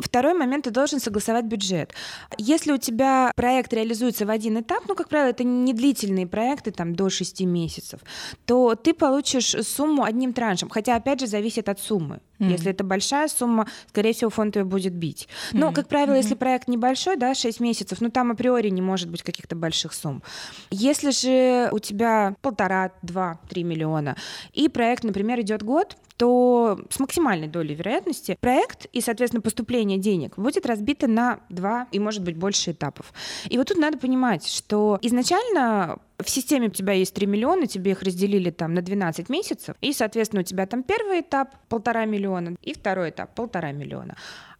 [0.00, 1.92] Второй момент, ты должен согласовать бюджет.
[2.38, 6.72] Если у тебя проект реализуется в один этап, ну, как правило, это не длительные проекты,
[6.72, 8.00] там, до 6 месяцев,
[8.44, 12.20] то ты получишь сумму одним траншем, хотя, опять же, зависит от суммы.
[12.38, 12.50] Mm-hmm.
[12.50, 15.28] Если это большая сумма, скорее всего, фонд ее будет бить.
[15.52, 15.74] Но, mm-hmm.
[15.74, 16.22] как правило, mm-hmm.
[16.22, 20.22] если проект небольшой, да, 6 месяцев, ну, там априори не может быть каких-то больших сумм.
[20.70, 24.16] Если же у тебя полтора, два, три миллиона,
[24.52, 30.38] и проект, например, идет год, то с максимальной долей вероятности проект и, соответственно, поступление денег
[30.38, 33.12] будет разбито на два и, может быть, больше этапов.
[33.48, 37.90] И вот тут надо понимать, что изначально в системе у тебя есть 3 миллиона, тебе
[37.90, 42.56] их разделили там на 12 месяцев, и, соответственно, у тебя там первый этап полтора миллиона
[42.62, 44.16] и второй этап полтора миллиона.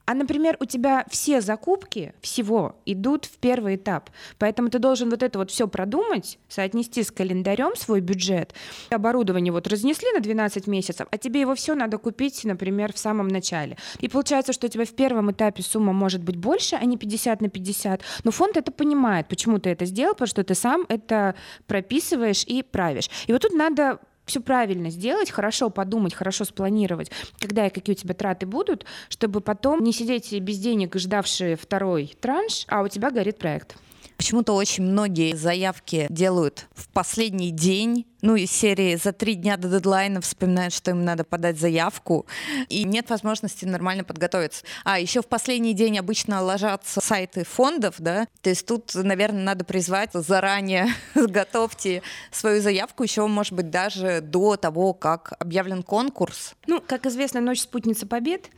[0.07, 4.11] А, например, у тебя все закупки всего идут в первый этап.
[4.39, 8.55] Поэтому ты должен вот это вот все продумать, соотнести с календарем свой бюджет.
[8.91, 13.29] Оборудование вот разнесли на 12 месяцев, а тебе его все надо купить, например, в самом
[13.29, 13.79] начале.
[14.01, 17.41] И получается, что у тебя в первом этапе сумма может быть больше, а не 50
[17.41, 18.03] на 50.
[18.25, 21.35] Но фонд это понимает, почему ты это сделал, потому что ты сам это
[21.67, 23.09] прописываешь и правишь.
[23.27, 27.99] И вот тут надо все правильно сделать, хорошо подумать, хорошо спланировать, когда и какие у
[27.99, 33.11] тебя траты будут, чтобы потом не сидеть без денег, ждавшие второй транш, а у тебя
[33.11, 33.77] горит проект.
[34.17, 39.69] Почему-то очень многие заявки делают в последний день, ну, из серии за три дня до
[39.69, 42.27] дедлайна вспоминают, что им надо подать заявку,
[42.69, 44.65] и нет возможности нормально подготовиться.
[44.85, 49.65] А еще в последний день обычно ложатся сайты фондов, да, то есть тут, наверное, надо
[49.65, 56.55] призвать заранее готовьте свою заявку, еще, может быть, даже до того, как объявлен конкурс.
[56.67, 58.49] Ну, как известно, ночь спутница побед.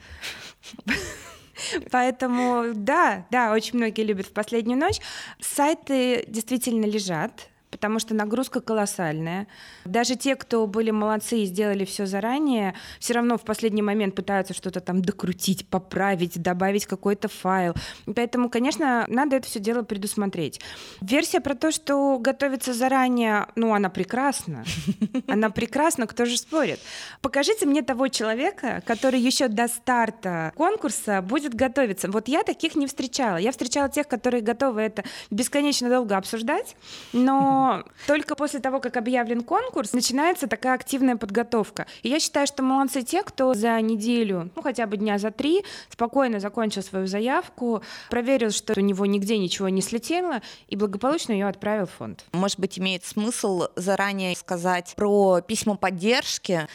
[1.90, 5.00] Поэтому да, да, очень многие любят в последнюю ночь.
[5.40, 9.46] Сайты действительно лежат потому что нагрузка колоссальная.
[9.84, 14.54] Даже те, кто были молодцы и сделали все заранее, все равно в последний момент пытаются
[14.54, 17.74] что-то там докрутить, поправить, добавить какой-то файл.
[18.14, 20.60] Поэтому, конечно, надо это все дело предусмотреть.
[21.00, 24.64] Версия про то, что готовиться заранее, ну, она прекрасна.
[25.26, 26.78] Она прекрасна, кто же спорит.
[27.20, 32.10] Покажите мне того человека, который еще до старта конкурса будет готовиться.
[32.10, 33.36] Вот я таких не встречала.
[33.36, 36.76] Я встречала тех, которые готовы это бесконечно долго обсуждать,
[37.12, 37.55] но
[38.06, 41.86] только после того, как объявлен конкурс, начинается такая активная подготовка.
[42.02, 45.64] И я считаю, что молодцы те, кто за неделю, ну хотя бы дня за три,
[45.90, 51.48] спокойно закончил свою заявку, проверил, что у него нигде ничего не слетело, и благополучно ее
[51.48, 52.24] отправил в фонд.
[52.32, 56.66] Может быть, имеет смысл заранее сказать про письма поддержки,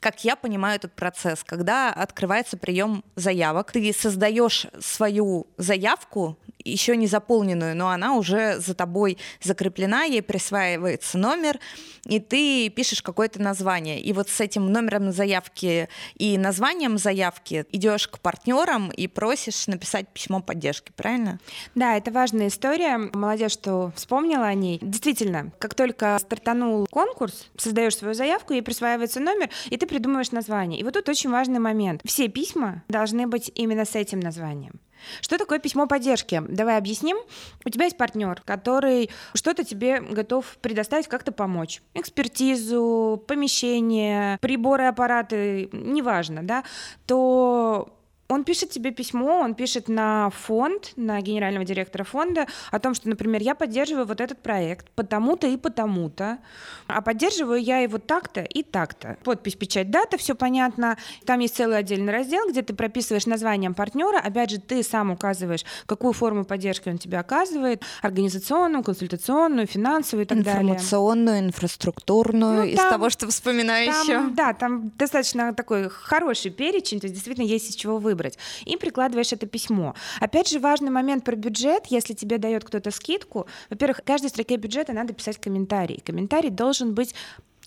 [0.00, 7.06] как я понимаю этот процесс, когда открывается прием заявок, ты создаешь свою заявку еще не
[7.06, 11.58] заполненную, но она уже за тобой закреплена, ей присваивается номер,
[12.04, 14.00] и ты пишешь какое-то название.
[14.00, 20.08] И вот с этим номером заявки и названием заявки идешь к партнерам и просишь написать
[20.08, 21.38] письмо поддержки, правильно?
[21.74, 22.98] Да, это важная история.
[22.98, 24.78] Молодежь, что вспомнила о ней.
[24.80, 30.80] Действительно, как только стартанул конкурс, создаешь свою заявку, ей присваивается номер, и ты придумываешь название.
[30.80, 32.00] И вот тут очень важный момент.
[32.04, 34.80] Все письма должны быть именно с этим названием.
[35.20, 36.42] Что такое письмо поддержки?
[36.48, 37.16] Давай объясним.
[37.64, 41.82] У тебя есть партнер, который что-то тебе готов предоставить, как-то помочь.
[41.94, 46.64] Экспертизу, помещение, приборы, аппараты, неважно, да,
[47.06, 47.99] то
[48.30, 53.08] он пишет тебе письмо, он пишет на фонд, на генерального директора фонда о том, что,
[53.08, 56.38] например, я поддерживаю вот этот проект потому-то и потому-то,
[56.86, 59.16] а поддерживаю я его так-то и так-то.
[59.24, 60.96] Подпись, печать, дата, все понятно.
[61.26, 65.64] Там есть целый отдельный раздел, где ты прописываешь названием партнера, опять же, ты сам указываешь,
[65.86, 70.62] какую форму поддержки он тебе оказывает, организационную, консультационную, финансовую и так далее.
[70.62, 74.20] Информационную, инфраструктурную, ну, из там, того, что вспоминаю там, еще.
[74.34, 78.38] Да, там достаточно такой хороший перечень, то есть действительно есть из чего выбрать выбрать.
[78.64, 79.94] И прикладываешь это письмо.
[80.20, 81.86] Опять же, важный момент про бюджет.
[81.86, 86.02] Если тебе дает кто-то скидку, во-первых, каждой строке бюджета надо писать комментарий.
[86.04, 87.14] Комментарий должен быть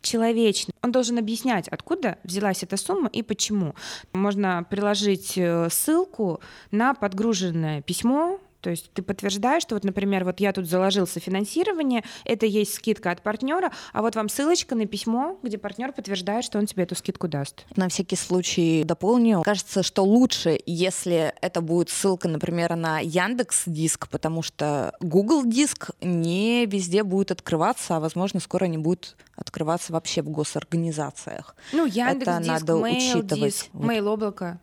[0.01, 0.73] человечный.
[0.81, 3.73] Он должен объяснять, откуда взялась эта сумма и почему.
[4.11, 10.39] Можно приложить э, ссылку на подгруженное письмо, то есть ты подтверждаешь, что вот, например, вот
[10.39, 15.38] я тут заложил софинансирование, это есть скидка от партнера, а вот вам ссылочка на письмо,
[15.43, 17.65] где партнер подтверждает, что он тебе эту скидку даст.
[17.76, 19.41] На всякий случай дополню.
[19.43, 25.91] Кажется, что лучше, если это будет ссылка, например, на Яндекс Диск, потому что Google Диск
[25.99, 31.58] не везде будет открываться, а возможно скоро не будет открываться вообще в госорганизациях.
[31.73, 33.43] Ну Яндекс это Диск, надо Mail учитывать.
[33.43, 33.91] Диск, вот.
[33.91, 34.62] Mail облако.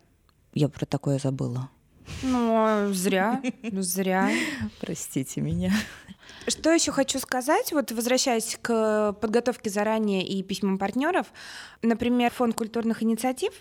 [0.55, 1.69] Я про такое забыла.
[2.23, 4.29] Ну, а зря, ну зря.
[4.79, 5.73] Простите меня.
[6.47, 11.27] Что еще хочу сказать, вот возвращаясь к подготовке заранее и письмам партнеров,
[11.83, 13.53] например, фонд культурных инициатив,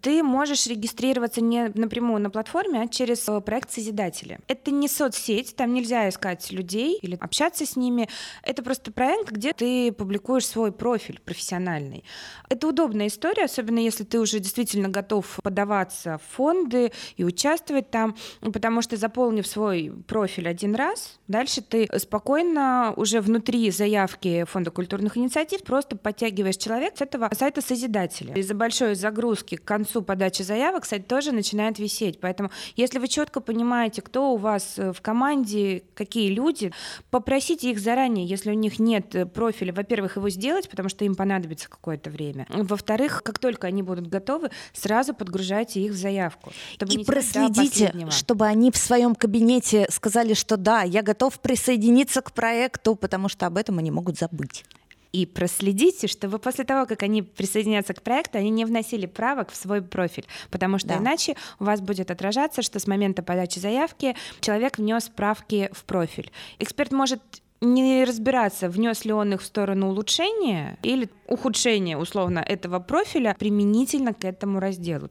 [0.00, 4.38] ты можешь регистрироваться не напрямую на платформе, а через э, проект Созидатели.
[4.48, 8.08] Это не соцсеть, там нельзя искать людей или общаться с ними.
[8.42, 12.04] Это просто проект, где ты публикуешь свой профиль профессиональный.
[12.48, 18.16] Это удобная история, особенно если ты уже действительно готов подаваться в фонды и участвовать там,
[18.40, 25.16] потому что заполнив свой профиль один раз, дальше ты спокойно уже внутри заявки Фонда культурных
[25.16, 28.34] инициатив просто подтягиваешь человек с этого сайта Созидателя.
[28.34, 32.20] Из-за большой загрузки к концу подачи заявок сайт тоже начинает висеть.
[32.20, 36.72] Поэтому, если вы четко понимаете, кто у вас э, в команде, какие люди,
[37.10, 41.14] попросите их заранее, если у них нет э, профиля, во-первых, его сделать, потому что им
[41.14, 42.46] понадобится какое-то время.
[42.50, 46.52] Во-вторых, как только они будут готовы, сразу подгружайте их в заявку.
[46.88, 52.32] И проследите, чтобы они в своем кабинете сказали, что да, я готов присоединиться присоединиться к
[52.32, 54.64] проекту, потому что об этом они могут забыть.
[55.12, 59.56] И проследите, чтобы после того, как они присоединятся к проекту, они не вносили правок в
[59.56, 60.98] свой профиль, потому что да.
[60.98, 66.30] иначе у вас будет отражаться, что с момента подачи заявки человек внес правки в профиль.
[66.60, 67.20] Эксперт может
[67.60, 74.14] не разбираться, внес ли он их в сторону улучшения или ухудшения, условно, этого профиля применительно
[74.14, 75.10] к этому разделу.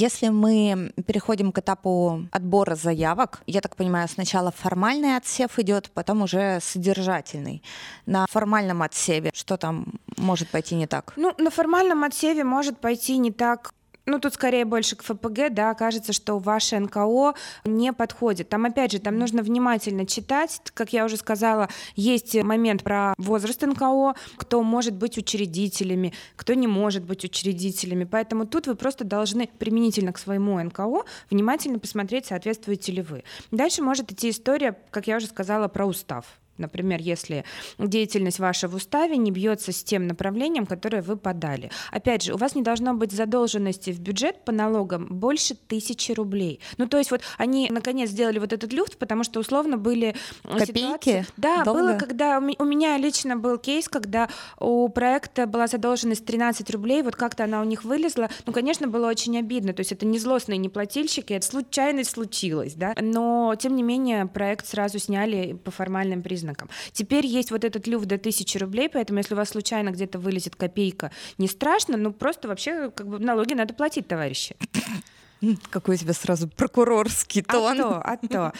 [0.00, 6.22] Если мы переходим к этапу отбора заявок, я так понимаю, сначала формальный отсев идет, потом
[6.22, 7.64] уже содержательный.
[8.06, 11.14] На формальном отсеве что там может пойти не так?
[11.16, 13.72] Ну, на формальном отсеве может пойти не так
[14.08, 18.48] ну, тут скорее больше к ФПГ, да, кажется, что ваше НКО не подходит.
[18.48, 20.60] Там, опять же, там нужно внимательно читать.
[20.74, 26.66] Как я уже сказала, есть момент про возраст НКО, кто может быть учредителями, кто не
[26.66, 28.04] может быть учредителями.
[28.04, 33.24] Поэтому тут вы просто должны применительно к своему НКО внимательно посмотреть, соответствуете ли вы.
[33.50, 36.24] Дальше может идти история, как я уже сказала, про устав.
[36.58, 37.44] Например, если
[37.78, 41.70] деятельность ваша в уставе не бьется с тем направлением, которое вы подали.
[41.90, 46.60] Опять же, у вас не должно быть задолженности в бюджет по налогам больше тысячи рублей.
[46.76, 50.78] Ну, то есть вот они наконец сделали вот этот люфт, потому что условно были Копейки?
[50.78, 51.26] Ситуации...
[51.36, 51.80] Да, Долго?
[51.80, 57.16] было, когда у меня лично был кейс, когда у проекта была задолженность 13 рублей, вот
[57.16, 58.28] как-то она у них вылезла.
[58.46, 62.74] Ну, конечно, было очень обидно, то есть это не злостные не плательщики, это случайность случилась,
[62.74, 66.68] да, но тем не менее проект сразу сняли по формальным признакам признакам.
[66.92, 70.56] Теперь есть вот этот люфт до 1000 рублей, поэтому если у вас случайно где-то вылезет
[70.56, 74.56] копейка, не страшно, ну просто вообще как бы налоги надо платить, товарищи.
[75.70, 77.80] Какой у тебя сразу прокурорский тон.
[77.80, 78.52] А то, а то.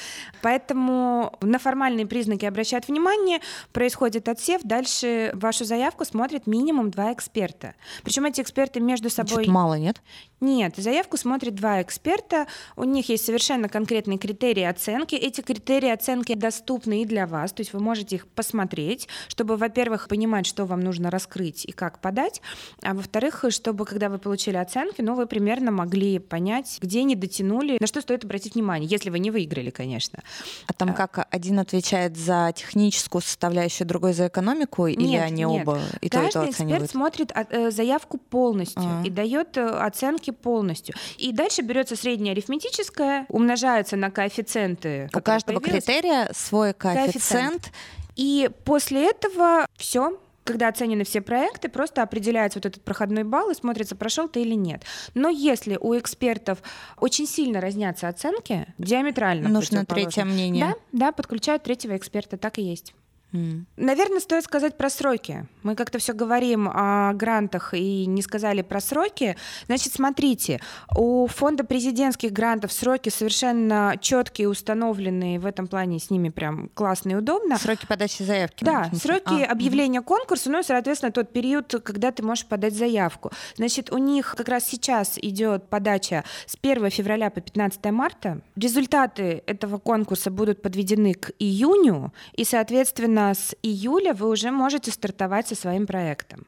[0.42, 3.40] Поэтому на формальные признаки обращают внимание,
[3.72, 7.74] происходит отсев, дальше вашу заявку смотрят минимум два эксперта.
[8.04, 9.44] Причем эти эксперты между собой...
[9.44, 10.00] Чуть мало, нет?
[10.40, 15.16] Нет, заявку смотрят два эксперта, у них есть совершенно конкретные критерии оценки.
[15.16, 20.06] Эти критерии оценки доступны и для вас, то есть вы можете их посмотреть, чтобы, во-первых,
[20.06, 22.40] понимать, что вам нужно раскрыть и как подать,
[22.82, 27.78] а во-вторых, чтобы, когда вы получили оценки, ну, вы примерно могли понять, где не дотянули,
[27.80, 30.22] на что стоит обратить внимание, если вы не выиграли, конечно.
[30.66, 30.92] А там а.
[30.92, 35.66] как один отвечает за техническую составляющую, другой за экономику, нет, или они нет.
[35.66, 36.84] оба и Каждый то, и то оценивают?
[36.84, 39.02] эксперт смотрит э, заявку полностью а.
[39.04, 40.94] и дает э, оценки полностью.
[41.16, 45.08] И дальше берется среднее арифметическое, умножается на коэффициенты.
[45.14, 47.62] У каждого критерия свой коэффициент.
[47.62, 47.72] коэффициент.
[48.16, 53.54] И после этого все, когда оценены все проекты, просто определяется вот этот проходной балл и
[53.54, 54.82] смотрится, прошел ты или нет.
[55.12, 56.62] Но если у экспертов
[56.96, 60.64] очень сильно разнятся оценки, диаметрально Нужно третье мнение.
[60.64, 62.94] Да, да, подключают третьего эксперта, так и есть.
[63.32, 63.64] Mm.
[63.76, 65.46] Наверное, стоит сказать про сроки.
[65.62, 69.36] Мы как-то все говорим о грантах и не сказали про сроки.
[69.66, 70.60] Значит, смотрите,
[70.96, 75.38] у фонда президентских грантов сроки совершенно четкие, установленные.
[75.38, 77.58] В этом плане с ними прям классно и удобно.
[77.58, 78.64] Сроки подачи заявки.
[78.64, 80.08] Да, сроки а, объявления угу.
[80.08, 83.30] конкурса, ну и, соответственно, тот период, когда ты можешь подать заявку.
[83.56, 88.40] Значит, у них как раз сейчас идет подача с 1 февраля по 15 марта.
[88.56, 94.90] Результаты этого конкурса будут подведены к июню, и, соответственно, соответственно, с июля вы уже можете
[94.90, 96.46] стартовать со своим проектом.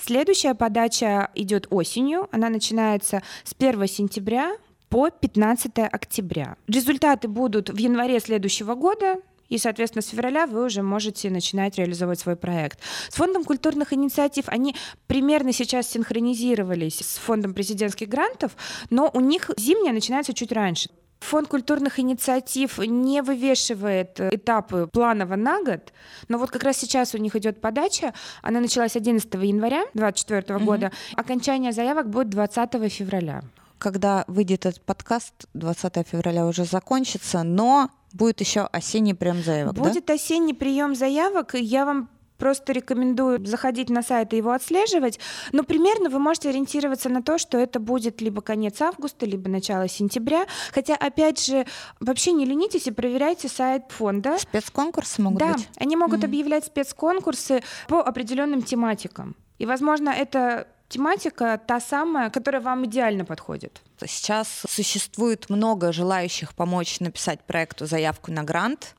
[0.00, 4.56] Следующая подача идет осенью, она начинается с 1 сентября
[4.88, 6.56] по 15 октября.
[6.68, 9.16] Результаты будут в январе следующего года,
[9.48, 12.78] и, соответственно, с февраля вы уже можете начинать реализовывать свой проект.
[13.10, 14.74] С фондом культурных инициатив они
[15.06, 18.52] примерно сейчас синхронизировались с фондом президентских грантов,
[18.90, 20.88] но у них зимняя начинается чуть раньше.
[21.22, 25.92] Фонд культурных инициатив не вывешивает этапы планово на год,
[26.28, 28.12] но вот как раз сейчас у них идет подача.
[28.42, 30.64] Она началась 11 января 2024 угу.
[30.64, 30.92] года.
[31.16, 33.42] Окончание заявок будет 20 февраля.
[33.78, 39.74] Когда выйдет этот подкаст, 20 февраля уже закончится, но будет еще осенний прием заявок.
[39.74, 40.14] Будет да?
[40.14, 41.54] осенний прием заявок.
[41.54, 42.08] Я вам
[42.42, 45.20] Просто рекомендую заходить на сайт и его отслеживать.
[45.52, 49.86] Но примерно вы можете ориентироваться на то, что это будет либо конец августа, либо начало
[49.86, 50.46] сентября.
[50.72, 51.64] Хотя, опять же,
[52.00, 54.38] вообще не ленитесь и проверяйте сайт фонда.
[54.40, 55.68] Спецконкурсы могут да, быть?
[55.72, 56.24] Да, они могут mm-hmm.
[56.24, 59.36] объявлять спецконкурсы по определенным тематикам.
[59.58, 63.80] И, возможно, это тематика та самая, которая вам идеально подходит.
[64.06, 68.94] Сейчас существует много желающих помочь написать проекту заявку на грант.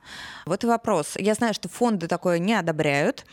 [0.45, 1.13] Вот и вопрос.
[1.17, 3.25] Я знаю, что фонды такое не одобряют.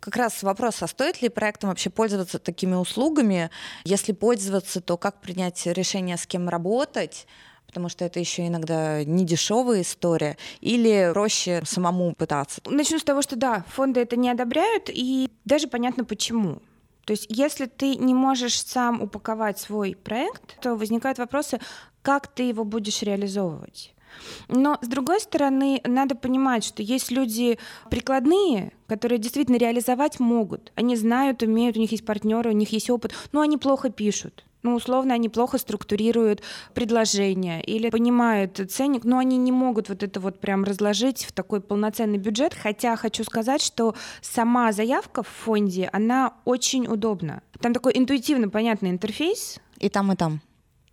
[0.00, 3.50] Как раз вопрос, а стоит ли проектом вообще пользоваться такими услугами?
[3.84, 7.26] Если пользоваться, то как принять решение, с кем работать?
[7.66, 12.60] потому что это еще иногда не дешевая история, или проще самому пытаться?
[12.66, 16.60] Начну с того, что да, фонды это не одобряют, и даже понятно почему.
[17.04, 21.60] То есть если ты не можешь сам упаковать свой проект, то возникают вопросы,
[22.02, 23.94] как ты его будешь реализовывать.
[24.48, 27.58] Но, с другой стороны, надо понимать, что есть люди
[27.90, 30.70] прикладные, которые действительно реализовать могут.
[30.74, 34.44] Они знают, умеют, у них есть партнеры, у них есть опыт, но они плохо пишут
[34.62, 36.42] ну, условно, они плохо структурируют
[36.74, 41.60] предложения или понимают ценник, но они не могут вот это вот прям разложить в такой
[41.60, 47.42] полноценный бюджет, хотя хочу сказать, что сама заявка в фонде, она очень удобна.
[47.60, 49.58] Там такой интуитивно понятный интерфейс.
[49.78, 50.40] И там, и там.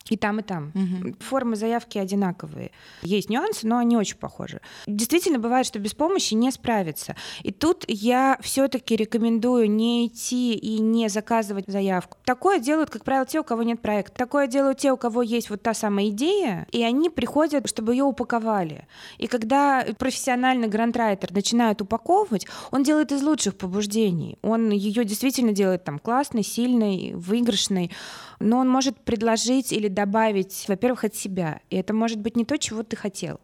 [0.10, 0.72] И там, и там.
[0.76, 1.16] Угу.
[1.20, 2.72] Формы заявки одинаковые.
[3.02, 4.60] Есть нюансы, но они очень похожи.
[4.88, 7.16] Действительно бывает, что без помощи не справиться.
[7.44, 12.18] И тут я все-таки рекомендую не идти и не заказывать заявку.
[12.26, 14.16] Такое делают, как правило, те, у кого нет проекта.
[14.18, 18.04] Такое делают те, у кого есть вот та самая идея, и они приходят, чтобы ее
[18.04, 18.88] упаковали.
[19.18, 24.38] И когда профессиональный грантрайтер начинает упаковывать, он делает из лучших побуждений.
[24.42, 27.92] Он ее действительно делает там классной, сильной, выигрышной
[28.40, 31.60] но он может предложить или добавить, во-первых, от себя.
[31.70, 33.40] И это может быть не то, чего ты хотел.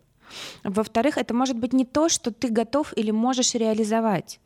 [0.63, 4.39] Во-вторых, это может быть не то, что ты готов или можешь реализовать.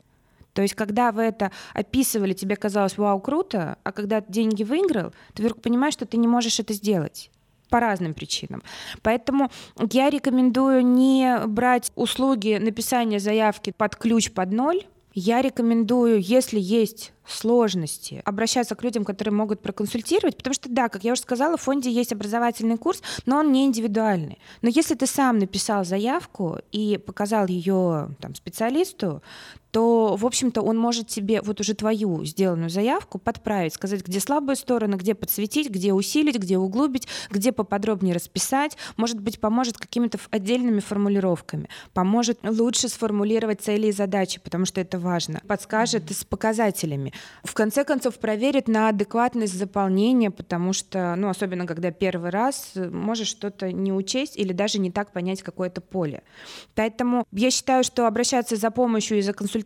[0.52, 5.42] То есть, когда вы это описывали, тебе казалось, вау, круто, а когда деньги выиграл, ты
[5.42, 7.30] вдруг понимаешь, что ты не можешь это сделать
[7.68, 8.62] по разным причинам.
[9.02, 9.48] Поэтому
[9.92, 14.82] я рекомендую не брать услуги написания заявки под ключ под ноль.
[15.12, 21.04] Я рекомендую, если есть сложности, обращаться к людям, которые могут проконсультировать, потому что, да, как
[21.04, 24.38] я уже сказала, в фонде есть образовательный курс, но он не индивидуальный.
[24.62, 29.22] Но если ты сам написал заявку и показал ее там, специалисту,
[29.70, 34.56] то, в общем-то, он может тебе вот уже твою сделанную заявку подправить, сказать, где слабые
[34.56, 40.80] стороны, где подсветить, где усилить, где углубить, где поподробнее расписать, может быть, поможет какими-то отдельными
[40.80, 47.12] формулировками, поможет лучше сформулировать цели и задачи, потому что это важно, подскажет с показателями.
[47.44, 53.28] В конце концов, проверит на адекватность заполнения, потому что, ну, особенно когда первый раз, можешь
[53.28, 56.22] что-то не учесть или даже не так понять какое-то поле.
[56.74, 59.59] Поэтому я считаю, что обращаться за помощью и за консультацией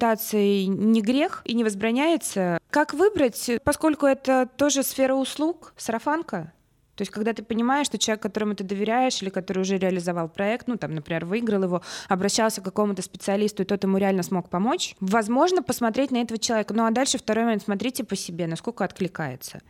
[0.66, 2.58] не грех и не возбраняется.
[2.70, 6.52] Как выбрать, поскольку это тоже сфера услуг, сарафанка,
[6.96, 10.68] то есть, когда ты понимаешь, что человек, которому ты доверяешь, или который уже реализовал проект,
[10.68, 14.94] ну, там, например, выиграл его, обращался к какому-то специалисту, и тот ему реально смог помочь,
[15.00, 16.72] возможно, посмотреть на этого человека.
[16.72, 19.60] Ну, а дальше второй момент, смотрите по себе, насколько откликается.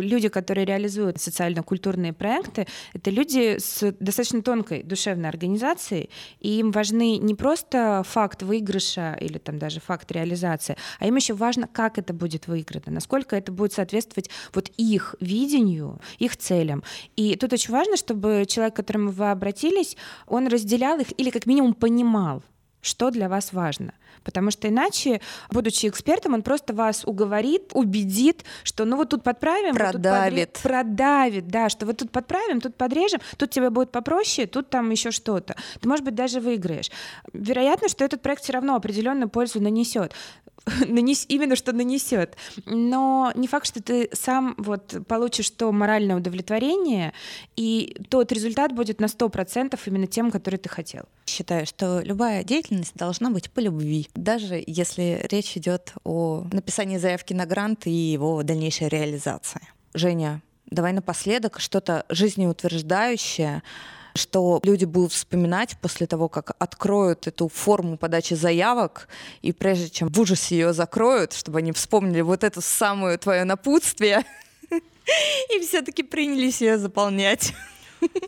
[0.00, 7.16] Люди, которые реализуют социально-культурные проекты, это люди с достаточно тонкой душевной организацией, и им важны
[7.18, 12.12] не просто факт выигрыша или там даже факт реализации, а им еще важно, как это
[12.12, 16.82] будет выиграно, насколько это будет соответствовать вот их видению, их целям.
[17.16, 21.46] И тут очень важно, чтобы человек, к которому вы обратились, он разделял их или как
[21.46, 22.42] минимум понимал,
[22.86, 23.92] что для вас важно.
[24.22, 25.20] Потому что иначе,
[25.50, 30.62] будучи экспертом, он просто вас уговорит, убедит, что ну вот тут подправим, продавит, вот тут
[30.62, 30.70] подре...
[30.70, 35.10] продавит, да, что вот тут подправим, тут подрежем, тут тебе будет попроще, тут там еще
[35.10, 35.56] что-то.
[35.80, 36.90] Ты, может быть, даже выиграешь.
[37.32, 40.12] Вероятно, что этот проект все равно определенную пользу нанесет.
[40.88, 41.26] Нанес...
[41.28, 42.36] Именно что нанесет.
[42.64, 47.12] Но не факт, что ты сам вот получишь то моральное удовлетворение,
[47.56, 51.04] и тот результат будет на 100% именно тем, который ты хотел.
[51.26, 57.32] Считаю, что любая деятельность должна быть по любви, даже если речь идет о написании заявки
[57.32, 59.60] на грант и его дальнейшей реализации.
[59.94, 63.62] Женя, давай напоследок что-то жизнеутверждающее,
[64.14, 69.08] что люди будут вспоминать после того, как откроют эту форму подачи заявок,
[69.42, 74.24] и прежде чем в ужасе ее закроют, чтобы они вспомнили вот эту самую твое напутствие,
[74.70, 77.52] и все-таки принялись ее заполнять.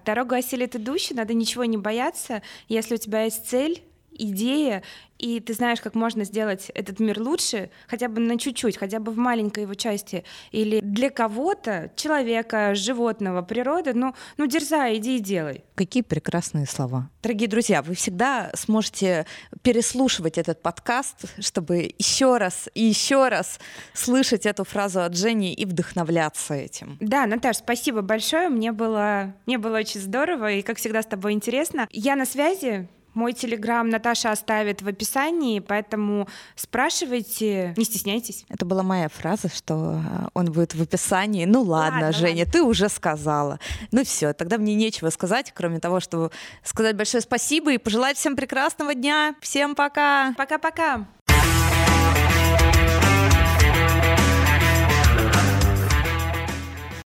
[0.04, 2.42] Дорогу осилит идущий, надо ничего не бояться.
[2.68, 4.82] Если у тебя есть цель, идея,
[5.18, 9.12] и ты знаешь, как можно сделать этот мир лучше, хотя бы на чуть-чуть, хотя бы
[9.12, 15.20] в маленькой его части, или для кого-то, человека, животного, природы, ну, ну дерзай, иди и
[15.20, 15.64] делай.
[15.74, 17.10] Какие прекрасные слова.
[17.22, 19.26] Дорогие друзья, вы всегда сможете
[19.62, 23.58] переслушивать этот подкаст, чтобы еще раз и еще раз
[23.94, 26.96] слышать эту фразу от Жени и вдохновляться этим.
[27.00, 31.32] Да, Наташ, спасибо большое, мне было, мне было очень здорово, и, как всегда, с тобой
[31.32, 31.88] интересно.
[31.90, 32.88] Я на связи,
[33.18, 38.44] мой телеграм Наташа оставит в описании, поэтому спрашивайте, не стесняйтесь.
[38.48, 41.44] Это была моя фраза, что э, он будет в описании.
[41.44, 42.52] Ну ладно, ладно Женя, ладно.
[42.52, 43.58] ты уже сказала.
[43.90, 46.30] Ну все, тогда мне нечего сказать, кроме того, чтобы
[46.62, 49.34] сказать большое спасибо и пожелать всем прекрасного дня.
[49.40, 50.32] Всем пока.
[50.36, 51.06] Пока-пока.